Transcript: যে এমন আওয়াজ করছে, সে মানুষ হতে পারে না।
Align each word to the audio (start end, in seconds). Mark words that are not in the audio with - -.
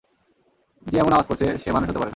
যে 0.87 0.95
এমন 0.99 1.11
আওয়াজ 1.11 1.27
করছে, 1.27 1.45
সে 1.57 1.69
মানুষ 1.71 1.87
হতে 1.89 1.99
পারে 1.99 2.05
না। 2.05 2.09